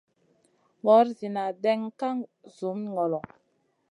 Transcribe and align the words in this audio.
Nor 0.83 1.05
zina 1.17 1.43
ɗènŋa 1.61 1.89
ka 1.99 2.07
zumi 2.55 2.87
ŋolo. 2.95 3.19